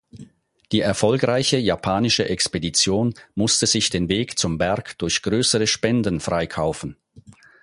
Die 0.71 0.79
erfolgreiche 0.81 1.57
japanische 1.57 2.27
Expedition 2.27 3.13
musste 3.35 3.67
sich 3.67 3.91
den 3.91 4.09
Weg 4.09 4.39
zum 4.39 4.57
Berg 4.57 4.97
durch 4.97 5.21
größere 5.21 5.67
Spenden 5.67 6.19
freikaufen. 6.19 6.97